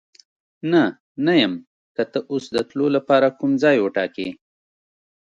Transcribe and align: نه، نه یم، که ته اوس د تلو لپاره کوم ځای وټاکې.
نه، 0.71 0.83
نه 1.25 1.33
یم، 1.41 1.53
که 1.95 2.03
ته 2.11 2.19
اوس 2.31 2.45
د 2.55 2.57
تلو 2.69 2.87
لپاره 2.95 3.27
کوم 3.39 3.51
ځای 3.63 3.77
وټاکې. 3.81 4.27